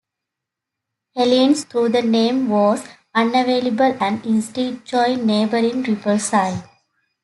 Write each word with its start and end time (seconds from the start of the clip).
Helens', 1.15 1.65
though 1.65 1.87
the 1.87 2.01
name 2.01 2.49
was 2.49 2.83
unavailable 3.13 3.95
and 4.01 4.25
instead 4.25 4.83
joined 4.83 5.27
neighbouring 5.27 5.83
Rippleside. 5.83 6.63